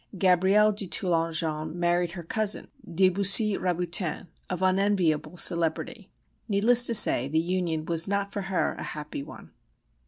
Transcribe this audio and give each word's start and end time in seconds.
[B]Gabrielle 0.17 0.71
de 0.71 0.87
Toulonjon 0.87 1.75
married 1.77 2.13
her 2.13 2.23
cousin, 2.23 2.69
de 2.91 3.09
Bussy 3.09 3.55
Rabutin, 3.55 4.29
of 4.49 4.63
unenviable 4.63 5.37
celebrity. 5.37 6.09
Needless 6.47 6.87
to 6.87 6.95
say, 6.95 7.27
the 7.27 7.37
union 7.39 7.85
was 7.85 8.07
not 8.07 8.33
for 8.33 8.41
her 8.41 8.73
a 8.79 8.81
happy 8.83 9.21
one. 9.21 9.51